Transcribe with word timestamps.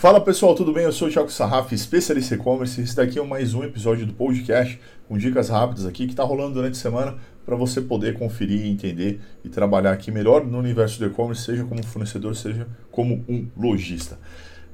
Fala 0.00 0.18
pessoal, 0.18 0.54
tudo 0.54 0.72
bem? 0.72 0.84
Eu 0.84 0.92
sou 0.92 1.08
o 1.08 1.10
Thiago 1.10 1.30
Sarraf, 1.30 1.74
especialista 1.74 2.34
em 2.34 2.38
e-commerce. 2.38 2.80
Esse 2.80 2.96
daqui 2.96 3.18
é 3.18 3.22
mais 3.22 3.52
um 3.52 3.62
episódio 3.62 4.06
do 4.06 4.14
podcast 4.14 4.80
com 5.06 5.18
dicas 5.18 5.50
rápidas 5.50 5.84
aqui 5.84 6.06
que 6.06 6.14
está 6.14 6.24
rolando 6.24 6.54
durante 6.54 6.72
a 6.72 6.80
semana 6.80 7.18
para 7.44 7.54
você 7.54 7.82
poder 7.82 8.18
conferir, 8.18 8.64
entender 8.64 9.20
e 9.44 9.50
trabalhar 9.50 9.92
aqui 9.92 10.10
melhor 10.10 10.42
no 10.46 10.58
universo 10.58 10.98
do 10.98 11.04
e-commerce, 11.04 11.42
seja 11.42 11.64
como 11.64 11.84
fornecedor, 11.84 12.34
seja 12.34 12.66
como 12.90 13.22
um 13.28 13.46
lojista. 13.54 14.18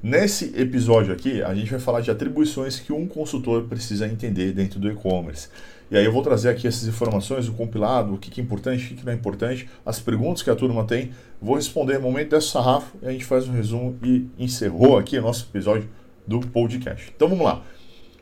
Nesse 0.01 0.53
episódio 0.55 1.11
aqui, 1.11 1.41
a 1.41 1.55
gente 1.55 1.71
vai 1.71 1.79
falar 1.79 2.01
de 2.01 2.11
atribuições 2.11 2.79
que 2.79 2.93
um 2.93 3.07
consultor 3.07 3.63
precisa 3.63 4.07
entender 4.07 4.51
dentro 4.51 4.79
do 4.79 4.87
e-commerce. 4.91 5.49
E 5.89 5.97
aí 5.97 6.05
eu 6.05 6.11
vou 6.11 6.21
trazer 6.21 6.49
aqui 6.49 6.67
essas 6.67 6.87
informações, 6.87 7.47
o 7.47 7.53
compilado, 7.53 8.13
o 8.13 8.17
que 8.19 8.39
é 8.39 8.43
importante, 8.43 8.93
o 8.93 8.95
que 8.95 9.03
não 9.03 9.11
é 9.11 9.15
importante, 9.15 9.67
as 9.83 9.99
perguntas 9.99 10.43
que 10.43 10.51
a 10.51 10.55
turma 10.55 10.85
tem. 10.85 11.11
Vou 11.41 11.55
responder 11.55 11.95
no 11.95 12.01
momento 12.01 12.29
desse 12.29 12.49
sarrafo 12.49 12.95
e 13.01 13.07
a 13.07 13.11
gente 13.11 13.25
faz 13.25 13.47
um 13.47 13.51
resumo 13.53 13.97
e 14.03 14.27
encerrou 14.37 14.99
aqui 14.99 15.17
o 15.17 15.21
nosso 15.21 15.47
episódio 15.49 15.89
do 16.27 16.41
podcast. 16.41 17.11
Então 17.15 17.27
vamos 17.27 17.43
lá. 17.43 17.63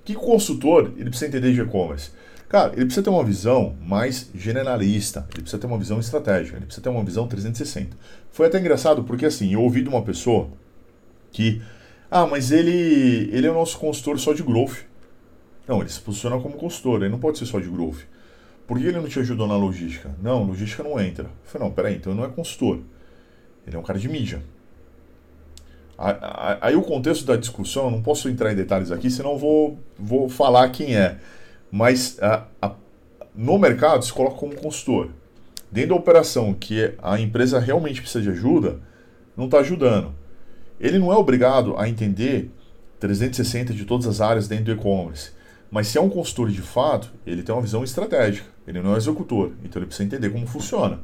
Que 0.05 0.15
consultor 0.15 0.93
ele 0.95 1.09
precisa 1.09 1.27
entender 1.27 1.51
de 1.51 1.59
e-commerce? 1.59 2.11
Cara, 2.47 2.71
ele 2.73 2.85
precisa 2.85 3.03
ter 3.03 3.09
uma 3.09 3.23
visão 3.23 3.75
mais 3.81 4.29
generalista, 4.33 5.27
ele 5.33 5.41
precisa 5.41 5.59
ter 5.59 5.67
uma 5.67 5.77
visão 5.77 5.99
estratégica, 5.99 6.55
ele 6.55 6.67
precisa 6.67 6.83
ter 6.83 6.89
uma 6.89 7.03
visão 7.03 7.27
360. 7.27 7.97
Foi 8.31 8.47
até 8.47 8.59
engraçado 8.59 9.03
porque 9.03 9.25
assim, 9.25 9.51
eu 9.51 9.61
ouvi 9.61 9.81
de 9.81 9.89
uma 9.89 10.03
pessoa 10.03 10.49
que, 11.35 11.61
ah, 12.09 12.25
mas 12.25 12.51
ele, 12.51 13.29
ele 13.33 13.45
é 13.45 13.51
o 13.51 13.53
nosso 13.53 13.77
consultor 13.77 14.17
só 14.17 14.31
de 14.31 14.41
growth. 14.41 14.85
Não, 15.67 15.81
ele 15.81 15.89
se 15.89 15.99
posiciona 15.99 16.39
como 16.39 16.55
consultor, 16.55 17.01
ele 17.01 17.09
não 17.09 17.19
pode 17.19 17.37
ser 17.37 17.45
só 17.45 17.59
de 17.59 17.67
growth. 17.67 18.03
Por 18.65 18.79
que 18.79 18.85
ele 18.85 18.99
não 18.99 19.07
te 19.07 19.19
ajudou 19.19 19.45
na 19.45 19.57
logística? 19.57 20.11
Não, 20.21 20.43
logística 20.43 20.81
não 20.81 20.97
entra. 20.97 21.25
Eu 21.25 21.31
falei, 21.43 21.67
não, 21.67 21.75
peraí, 21.75 21.95
então 21.95 22.13
ele 22.13 22.21
não 22.21 22.27
é 22.27 22.31
consultor. 22.31 22.79
Ele 23.67 23.75
é 23.75 23.79
um 23.79 23.83
cara 23.83 23.99
de 23.99 24.07
mídia. 24.07 24.41
Aí 26.61 26.75
o 26.75 26.81
contexto 26.81 27.25
da 27.25 27.35
discussão, 27.35 27.91
não 27.91 28.01
posso 28.01 28.29
entrar 28.29 28.53
em 28.53 28.55
detalhes 28.55 28.91
aqui, 28.91 29.09
senão 29.09 29.37
vou, 29.37 29.77
vou 29.99 30.29
falar 30.29 30.69
quem 30.69 30.95
é. 30.95 31.17
Mas 31.69 32.17
a, 32.21 32.45
a, 32.61 32.71
no 33.35 33.57
mercado 33.59 34.05
se 34.05 34.13
coloca 34.13 34.37
como 34.37 34.55
consultor. 34.55 35.09
Dentro 35.69 35.89
da 35.89 35.95
operação 35.95 36.53
que 36.53 36.93
a 37.01 37.19
empresa 37.19 37.59
realmente 37.59 38.01
precisa 38.01 38.23
de 38.23 38.29
ajuda, 38.29 38.79
não 39.35 39.45
está 39.45 39.59
ajudando. 39.59 40.13
Ele 40.79 40.99
não 40.99 41.11
é 41.11 41.15
obrigado 41.15 41.75
a 41.77 41.87
entender 41.87 42.51
360 42.99 43.73
de 43.73 43.85
todas 43.85 44.07
as 44.07 44.21
áreas 44.21 44.47
dentro 44.47 44.65
do 44.65 44.71
e-commerce. 44.71 45.31
Mas 45.69 45.87
se 45.87 45.97
é 45.97 46.01
um 46.01 46.09
consultor 46.09 46.49
de 46.49 46.61
fato, 46.61 47.11
ele 47.25 47.43
tem 47.43 47.53
uma 47.53 47.61
visão 47.61 47.83
estratégica, 47.83 48.47
ele 48.67 48.81
não 48.81 48.93
é 48.93 48.97
executor, 48.97 49.51
então 49.63 49.79
ele 49.79 49.87
precisa 49.87 50.05
entender 50.05 50.29
como 50.29 50.47
funciona. 50.47 50.99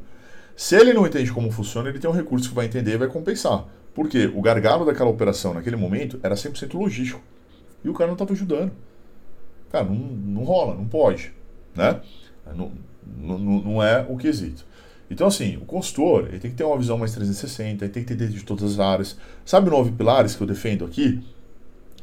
Se 0.55 0.75
ele 0.75 0.93
não 0.93 1.05
entende 1.07 1.31
como 1.31 1.51
funciona, 1.51 1.89
ele 1.89 1.99
tem 1.99 2.09
um 2.09 2.13
recurso 2.13 2.49
que 2.49 2.55
vai 2.55 2.65
entender 2.65 2.93
e 2.93 2.97
vai 2.97 3.07
compensar. 3.07 3.65
Porque 3.93 4.27
o 4.27 4.41
gargalo 4.41 4.85
daquela 4.85 5.09
operação 5.09 5.53
naquele 5.53 5.75
momento 5.75 6.19
era 6.23 6.35
100% 6.35 6.73
logístico. 6.73 7.21
E 7.83 7.89
o 7.89 7.93
cara 7.93 8.07
não 8.07 8.13
estava 8.13 8.31
ajudando. 8.31 8.71
Cara, 9.71 9.85
não, 9.85 9.95
não 9.95 10.43
rola, 10.43 10.75
não 10.75 10.85
pode. 10.85 11.33
Né? 11.75 11.99
Não, 12.55 12.71
não, 13.17 13.37
não 13.39 13.83
é 13.83 14.05
o 14.07 14.17
quesito. 14.17 14.65
Então, 15.11 15.27
assim, 15.27 15.57
o 15.57 15.65
consultor 15.65 16.29
ele 16.29 16.39
tem 16.39 16.49
que 16.49 16.57
ter 16.57 16.63
uma 16.63 16.77
visão 16.77 16.97
mais 16.97 17.11
360, 17.13 17.85
ele 17.85 17.93
tem 17.93 18.03
que 18.03 18.13
entender 18.13 18.31
de 18.31 18.43
todas 18.43 18.63
as 18.63 18.79
áreas. 18.79 19.17
Sabe 19.45 19.69
nove 19.69 19.91
pilares 19.91 20.35
que 20.35 20.41
eu 20.41 20.47
defendo 20.47 20.85
aqui? 20.85 21.21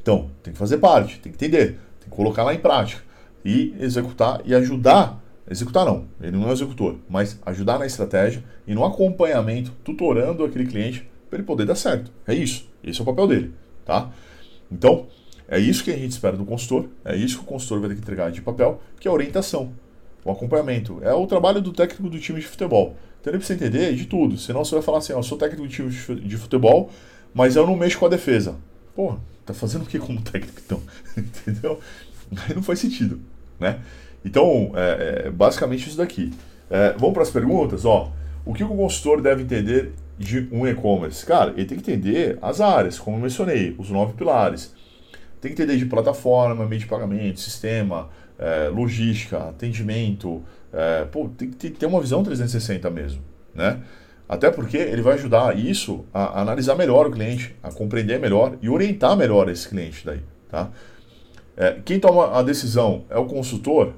Então, 0.01 0.31
tem 0.43 0.53
que 0.53 0.59
fazer 0.59 0.79
parte, 0.79 1.19
tem 1.19 1.33
que 1.33 1.45
entender 1.45 1.79
colocar 2.09 2.43
lá 2.43 2.55
em 2.55 2.59
prática 2.59 3.03
e 3.45 3.75
executar 3.79 4.41
e 4.45 4.55
ajudar. 4.55 5.23
Executar 5.51 5.87
não, 5.87 6.07
ele 6.21 6.37
não 6.37 6.51
é 6.51 6.53
executor, 6.53 6.97
mas 7.09 7.39
ajudar 7.47 7.79
na 7.79 7.87
estratégia 7.87 8.45
e 8.67 8.75
no 8.75 8.85
acompanhamento, 8.85 9.73
tutorando 9.83 10.45
aquele 10.45 10.67
cliente 10.67 11.09
para 11.31 11.39
ele 11.39 11.47
poder 11.47 11.65
dar 11.65 11.75
certo. 11.75 12.11
É 12.27 12.35
isso. 12.35 12.69
Esse 12.85 13.01
é 13.01 13.03
o 13.03 13.07
papel 13.07 13.27
dele, 13.27 13.55
tá? 13.85 14.11
Então, 14.71 15.07
é 15.49 15.59
isso 15.59 15.83
que 15.83 15.91
a 15.91 15.97
gente 15.97 16.11
espera 16.11 16.37
do 16.37 16.45
consultor, 16.45 16.89
é 17.03 17.17
isso 17.17 17.39
que 17.39 17.45
o 17.45 17.47
consultor 17.47 17.81
vai 17.81 17.89
ter 17.89 17.95
que 17.95 18.03
entregar 18.03 18.31
de 18.31 18.43
papel, 18.43 18.83
que 19.01 19.09
é 19.09 19.11
a 19.11 19.15
orientação, 19.15 19.73
o 20.31 20.35
acompanhamento. 20.35 20.99
É 21.03 21.13
o 21.13 21.27
trabalho 21.27 21.61
do 21.61 21.73
técnico 21.73 22.09
do 22.09 22.19
time 22.19 22.41
de 22.41 22.47
futebol. 22.47 22.97
Então 23.21 23.33
ele 23.33 23.39
precisa 23.39 23.59
entender 23.59 23.95
de 23.95 24.07
tudo, 24.07 24.39
senão 24.39 24.65
você 24.65 24.75
vai 24.75 24.83
falar 24.83 24.99
assim, 24.99 25.13
ó, 25.13 25.19
eu 25.19 25.23
sou 25.23 25.37
técnico 25.37 25.67
do 25.67 25.69
time 25.69 25.91
de 25.91 26.37
futebol, 26.37 26.91
mas 27.35 27.57
eu 27.57 27.67
não 27.67 27.77
mexo 27.77 27.99
com 27.99 28.07
a 28.07 28.09
defesa. 28.09 28.57
Pô, 28.95 29.17
tá 29.45 29.53
fazendo 29.53 29.83
o 29.83 29.87
que 29.87 29.99
como 29.99 30.21
técnico 30.23 30.61
então? 30.65 30.81
Entendeu? 31.17 31.81
Aí 32.47 32.55
não 32.55 32.63
faz 32.63 32.79
sentido, 32.79 33.21
né? 33.59 33.81
Então, 34.25 34.73
é, 34.75 35.25
é 35.27 35.31
basicamente 35.31 35.89
isso 35.89 35.97
daqui. 35.97 36.33
É, 36.71 36.93
vamos 36.99 37.15
para 37.15 37.23
as 37.23 37.31
perguntas, 37.31 37.85
ó. 37.85 38.13
O 38.45 38.53
que 38.53 38.65
o 38.65 38.69
consultor 38.69 39.21
deve 39.21 39.43
entender 39.43 39.93
de 40.19 40.49
um 40.51 40.67
e-commerce? 40.67 41.25
Cara, 41.25 41.53
ele 41.57 41.65
tem 41.65 41.79
que 41.79 41.91
entender 41.91 42.39
as 42.43 42.61
áreas, 42.61 42.99
como 42.99 43.17
eu 43.17 43.21
mencionei, 43.23 43.75
os 43.79 43.91
nove 43.91 44.15
pilares. 44.15 44.75
Tem 45.41 45.53
que 45.53 45.63
entender 45.63 45.79
de 45.79 45.87
plataforma, 45.87 46.67
meio 46.67 46.81
de 46.81 46.87
pagamento, 46.87 47.41
sistema, 47.41 48.09
é, 48.39 48.69
logística, 48.69 49.49
atendimento. 49.49 50.43
É, 50.73 51.05
pô, 51.05 51.29
tem 51.29 51.51
que 51.51 51.71
ter 51.71 51.87
uma 51.87 52.01
visão 52.01 52.23
360 52.23 52.91
mesmo, 52.91 53.23
né? 53.55 53.81
Até 54.29 54.51
porque 54.51 54.77
ele 54.77 55.01
vai 55.01 55.15
ajudar 55.15 55.59
isso 55.59 56.05
a 56.13 56.41
analisar 56.41 56.75
melhor 56.75 57.07
o 57.07 57.11
cliente, 57.11 57.57
a 57.63 57.73
compreender 57.73 58.21
melhor 58.21 58.59
e 58.61 58.69
orientar 58.69 59.17
melhor 59.17 59.49
esse 59.49 59.67
cliente 59.67 60.05
daí, 60.05 60.21
tá? 60.51 60.71
É, 61.57 61.79
quem 61.85 61.99
toma 61.99 62.39
a 62.39 62.43
decisão 62.43 63.05
é 63.09 63.17
o 63.17 63.25
consultor? 63.25 63.95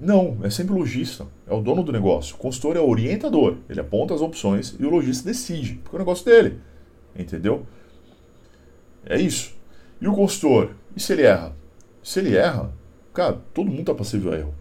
Não, 0.00 0.38
é 0.42 0.50
sempre 0.50 0.74
o 0.74 0.78
lojista, 0.78 1.26
é 1.46 1.54
o 1.54 1.60
dono 1.60 1.82
do 1.84 1.92
negócio. 1.92 2.34
O 2.34 2.38
consultor 2.38 2.76
é 2.76 2.80
o 2.80 2.88
orientador, 2.88 3.58
ele 3.68 3.80
aponta 3.80 4.12
as 4.12 4.20
opções 4.20 4.74
e 4.78 4.84
o 4.84 4.90
lojista 4.90 5.28
decide, 5.28 5.74
porque 5.74 5.94
é 5.94 5.98
o 5.98 6.00
negócio 6.00 6.24
dele, 6.24 6.58
entendeu? 7.16 7.64
É 9.06 9.20
isso. 9.20 9.54
E 10.02 10.08
o 10.08 10.12
consultor, 10.12 10.74
e 10.96 11.00
se 11.00 11.12
ele 11.12 11.22
erra? 11.22 11.54
Se 12.02 12.18
ele 12.18 12.36
erra, 12.36 12.72
cara, 13.14 13.38
todo 13.54 13.70
mundo 13.70 13.82
está 13.82 13.94
passível 13.94 14.32
a 14.32 14.36
erro. 14.36 14.54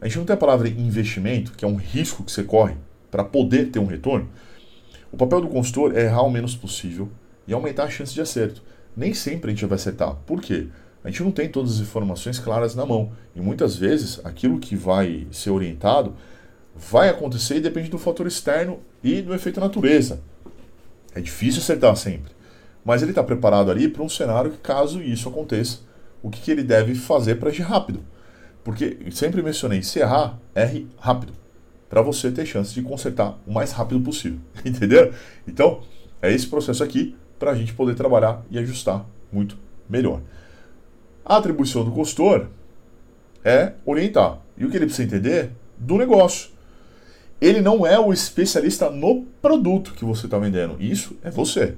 A 0.00 0.06
gente 0.06 0.18
não 0.18 0.24
tem 0.24 0.34
a 0.34 0.36
palavra 0.36 0.68
investimento, 0.68 1.50
que 1.50 1.64
é 1.64 1.68
um 1.68 1.74
risco 1.74 2.22
que 2.22 2.30
você 2.30 2.44
corre 2.44 2.76
para 3.10 3.24
poder 3.24 3.72
ter 3.72 3.80
um 3.80 3.86
retorno. 3.86 4.28
O 5.10 5.16
papel 5.16 5.40
do 5.40 5.48
consultor 5.48 5.96
é 5.96 6.04
errar 6.04 6.22
o 6.22 6.30
menos 6.30 6.54
possível 6.54 7.08
e 7.44 7.52
aumentar 7.52 7.86
a 7.86 7.90
chance 7.90 8.14
de 8.14 8.20
acerto. 8.20 8.62
Nem 8.96 9.12
sempre 9.12 9.50
a 9.50 9.52
gente 9.52 9.66
vai 9.66 9.74
acertar. 9.74 10.14
Por 10.24 10.40
quê? 10.40 10.68
A 11.02 11.10
gente 11.10 11.24
não 11.24 11.32
tem 11.32 11.48
todas 11.48 11.72
as 11.72 11.80
informações 11.80 12.38
claras 12.38 12.76
na 12.76 12.86
mão. 12.86 13.10
E 13.34 13.40
muitas 13.40 13.74
vezes 13.74 14.24
aquilo 14.24 14.60
que 14.60 14.76
vai 14.76 15.26
ser 15.32 15.50
orientado 15.50 16.14
vai 16.76 17.08
acontecer 17.08 17.56
e 17.56 17.60
depende 17.60 17.90
do 17.90 17.98
fator 17.98 18.28
externo 18.28 18.78
e 19.02 19.22
do 19.22 19.34
efeito 19.34 19.58
natureza. 19.58 20.20
É 21.16 21.20
difícil 21.20 21.60
acertar 21.60 21.96
sempre. 21.96 22.37
Mas 22.84 23.02
ele 23.02 23.10
está 23.10 23.22
preparado 23.22 23.70
ali 23.70 23.88
para 23.88 24.02
um 24.02 24.08
cenário 24.08 24.50
que, 24.50 24.58
caso 24.58 25.02
isso 25.02 25.28
aconteça, 25.28 25.80
o 26.22 26.30
que, 26.30 26.40
que 26.40 26.50
ele 26.50 26.62
deve 26.62 26.94
fazer 26.94 27.36
para 27.36 27.50
agir 27.50 27.62
rápido. 27.62 28.00
Porque 28.64 28.98
sempre 29.10 29.42
mencionei, 29.42 29.82
se 29.82 29.98
errar, 29.98 30.38
erre 30.54 30.86
rápido 30.98 31.32
para 31.88 32.02
você 32.02 32.30
ter 32.30 32.44
chance 32.44 32.74
de 32.74 32.82
consertar 32.82 33.38
o 33.46 33.52
mais 33.52 33.72
rápido 33.72 34.00
possível. 34.00 34.38
Entendeu? 34.64 35.12
Então, 35.46 35.80
é 36.20 36.32
esse 36.32 36.46
processo 36.46 36.84
aqui 36.84 37.16
para 37.38 37.52
a 37.52 37.54
gente 37.54 37.72
poder 37.72 37.94
trabalhar 37.94 38.42
e 38.50 38.58
ajustar 38.58 39.06
muito 39.32 39.56
melhor. 39.88 40.20
A 41.24 41.36
atribuição 41.36 41.84
do 41.84 41.92
consultor 41.92 42.48
é 43.44 43.72
orientar. 43.84 44.38
E 44.56 44.64
o 44.64 44.70
que 44.70 44.76
ele 44.76 44.86
precisa 44.86 45.06
entender? 45.06 45.50
Do 45.78 45.96
negócio. 45.96 46.50
Ele 47.40 47.60
não 47.60 47.86
é 47.86 47.98
o 47.98 48.12
especialista 48.12 48.90
no 48.90 49.24
produto 49.40 49.92
que 49.94 50.04
você 50.04 50.26
está 50.26 50.38
vendendo. 50.38 50.76
Isso 50.80 51.16
é 51.22 51.30
você. 51.30 51.76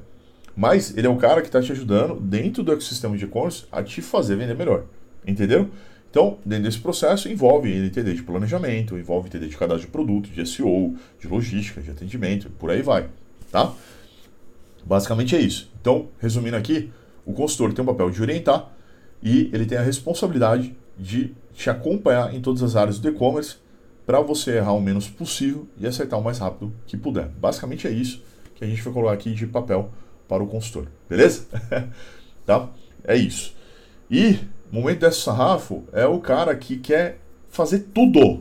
Mas 0.56 0.96
ele 0.96 1.06
é 1.06 1.10
o 1.10 1.16
cara 1.16 1.40
que 1.40 1.48
está 1.48 1.60
te 1.60 1.72
ajudando 1.72 2.20
dentro 2.20 2.62
do 2.62 2.72
ecossistema 2.72 3.16
de 3.16 3.24
e-commerce 3.24 3.64
a 3.70 3.82
te 3.82 4.02
fazer 4.02 4.36
vender 4.36 4.56
melhor. 4.56 4.84
Entendeu? 5.26 5.70
Então, 6.10 6.38
dentro 6.44 6.64
desse 6.64 6.80
processo, 6.80 7.28
envolve 7.28 7.72
entender 7.72 8.14
de 8.14 8.22
planejamento, 8.22 8.98
envolve 8.98 9.28
entender 9.28 9.46
de 9.46 9.56
cadastro 9.56 9.86
de 9.86 9.92
produto, 9.92 10.28
de 10.28 10.44
SEO, 10.44 10.96
de 11.20 11.28
logística, 11.28 11.80
de 11.80 11.90
atendimento, 11.90 12.50
por 12.58 12.68
aí 12.70 12.82
vai, 12.82 13.08
tá? 13.52 13.72
Basicamente 14.84 15.36
é 15.36 15.40
isso. 15.40 15.70
Então, 15.80 16.08
resumindo 16.18 16.56
aqui, 16.56 16.90
o 17.24 17.32
consultor 17.32 17.72
tem 17.72 17.84
o 17.84 17.86
papel 17.86 18.10
de 18.10 18.20
orientar 18.20 18.72
e 19.22 19.50
ele 19.52 19.66
tem 19.66 19.78
a 19.78 19.82
responsabilidade 19.82 20.74
de 20.98 21.32
te 21.54 21.70
acompanhar 21.70 22.34
em 22.34 22.40
todas 22.40 22.62
as 22.62 22.74
áreas 22.74 22.98
do 22.98 23.08
e-commerce 23.08 23.56
para 24.04 24.20
você 24.20 24.56
errar 24.56 24.72
o 24.72 24.80
menos 24.80 25.08
possível 25.08 25.68
e 25.78 25.86
acertar 25.86 26.18
o 26.18 26.24
mais 26.24 26.38
rápido 26.38 26.72
que 26.86 26.96
puder. 26.96 27.28
Basicamente 27.28 27.86
é 27.86 27.90
isso 27.90 28.20
que 28.56 28.64
a 28.64 28.66
gente 28.66 28.82
vai 28.82 28.92
colocar 28.92 29.12
aqui 29.12 29.32
de 29.32 29.46
papel 29.46 29.92
para 30.30 30.44
o 30.44 30.46
consultor, 30.46 30.86
beleza? 31.08 31.46
tá? 32.46 32.68
É 33.02 33.16
isso. 33.16 33.52
E 34.08 34.38
momento 34.70 35.00
desse 35.00 35.22
sarrafo 35.22 35.82
é 35.92 36.06
o 36.06 36.20
cara 36.20 36.54
que 36.54 36.76
quer 36.76 37.18
fazer 37.48 37.80
tudo. 37.92 38.40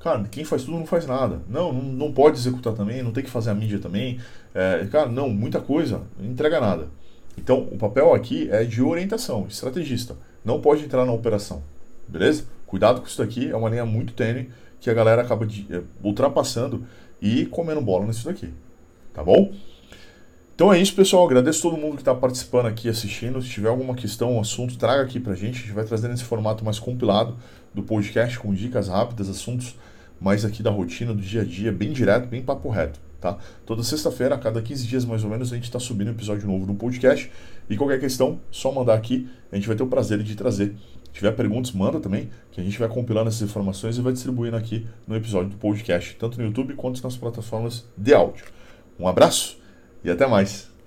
Cara, 0.00 0.24
quem 0.30 0.42
faz 0.42 0.64
tudo 0.64 0.78
não 0.78 0.86
faz 0.86 1.06
nada. 1.06 1.42
Não, 1.46 1.70
não, 1.70 1.82
não 1.82 2.12
pode 2.12 2.38
executar 2.38 2.72
também, 2.72 3.02
não 3.02 3.12
tem 3.12 3.22
que 3.22 3.28
fazer 3.28 3.50
a 3.50 3.54
mídia 3.54 3.78
também. 3.78 4.18
É, 4.54 4.88
cara, 4.90 5.10
não, 5.10 5.28
muita 5.28 5.60
coisa, 5.60 6.00
não 6.18 6.30
entrega 6.30 6.58
nada. 6.60 6.88
Então, 7.36 7.68
o 7.70 7.76
papel 7.76 8.14
aqui 8.14 8.48
é 8.50 8.64
de 8.64 8.80
orientação, 8.80 9.46
estrategista. 9.46 10.16
Não 10.42 10.62
pode 10.62 10.82
entrar 10.82 11.04
na 11.04 11.12
operação, 11.12 11.62
beleza? 12.08 12.44
Cuidado 12.66 13.02
com 13.02 13.06
isso 13.06 13.18
daqui, 13.18 13.50
é 13.50 13.56
uma 13.56 13.68
linha 13.68 13.84
muito 13.84 14.14
tênue 14.14 14.48
que 14.80 14.88
a 14.88 14.94
galera 14.94 15.20
acaba 15.20 15.44
de, 15.44 15.66
é, 15.70 15.82
ultrapassando 16.02 16.86
e 17.20 17.44
comendo 17.46 17.82
bola 17.82 18.06
nisso 18.06 18.24
daqui, 18.24 18.52
tá 19.12 19.22
bom? 19.22 19.52
Então 20.58 20.72
é 20.72 20.80
isso, 20.80 20.92
pessoal. 20.92 21.24
Agradeço 21.24 21.62
todo 21.62 21.76
mundo 21.76 21.94
que 21.94 22.00
está 22.00 22.12
participando 22.12 22.66
aqui, 22.66 22.88
assistindo. 22.88 23.40
Se 23.40 23.48
tiver 23.48 23.68
alguma 23.68 23.94
questão, 23.94 24.34
um 24.34 24.40
assunto, 24.40 24.76
traga 24.76 25.04
aqui 25.04 25.20
pra 25.20 25.36
gente. 25.36 25.58
A 25.58 25.60
gente 25.60 25.72
vai 25.72 25.84
trazendo 25.84 26.14
esse 26.14 26.24
formato 26.24 26.64
mais 26.64 26.80
compilado 26.80 27.36
do 27.72 27.80
podcast, 27.80 28.36
com 28.40 28.52
dicas 28.52 28.88
rápidas, 28.88 29.28
assuntos 29.28 29.76
mais 30.20 30.44
aqui 30.44 30.60
da 30.60 30.68
rotina, 30.68 31.14
do 31.14 31.22
dia 31.22 31.42
a 31.42 31.44
dia, 31.44 31.70
bem 31.70 31.92
direto, 31.92 32.26
bem 32.26 32.42
papo 32.42 32.70
reto. 32.70 32.98
Tá? 33.20 33.38
Toda 33.64 33.84
sexta-feira, 33.84 34.34
a 34.34 34.38
cada 34.38 34.60
15 34.60 34.84
dias 34.84 35.04
mais 35.04 35.22
ou 35.22 35.30
menos, 35.30 35.52
a 35.52 35.54
gente 35.54 35.66
está 35.66 35.78
subindo 35.78 36.08
um 36.08 36.10
episódio 36.10 36.44
novo 36.48 36.66
do 36.66 36.74
podcast. 36.74 37.30
E 37.70 37.76
qualquer 37.76 38.00
questão, 38.00 38.40
só 38.50 38.72
mandar 38.72 38.94
aqui, 38.94 39.28
a 39.52 39.54
gente 39.54 39.68
vai 39.68 39.76
ter 39.76 39.84
o 39.84 39.86
prazer 39.86 40.20
de 40.24 40.34
trazer. 40.34 40.74
Se 41.04 41.12
tiver 41.12 41.30
perguntas, 41.36 41.70
manda 41.70 42.00
também, 42.00 42.30
que 42.50 42.60
a 42.60 42.64
gente 42.64 42.76
vai 42.80 42.88
compilando 42.88 43.28
essas 43.28 43.42
informações 43.42 43.96
e 43.96 44.00
vai 44.00 44.12
distribuindo 44.12 44.56
aqui 44.56 44.88
no 45.06 45.14
episódio 45.14 45.50
do 45.50 45.56
podcast, 45.56 46.16
tanto 46.16 46.36
no 46.36 46.46
YouTube 46.46 46.74
quanto 46.74 47.00
nas 47.00 47.16
plataformas 47.16 47.86
de 47.96 48.12
áudio. 48.12 48.46
Um 48.98 49.06
abraço 49.06 49.56
e 50.04 50.10
até 50.10 50.26
mais! 50.26 50.77